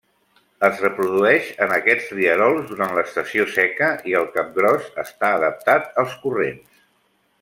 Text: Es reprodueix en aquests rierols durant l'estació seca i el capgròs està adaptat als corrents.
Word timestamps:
Es 0.67 0.79
reprodueix 0.83 1.49
en 1.65 1.73
aquests 1.75 2.09
rierols 2.15 2.65
durant 2.71 2.95
l'estació 2.99 3.45
seca 3.57 3.91
i 4.13 4.17
el 4.23 4.25
capgròs 4.39 4.89
està 5.05 5.31
adaptat 5.41 5.93
als 6.05 6.17
corrents. 6.25 6.83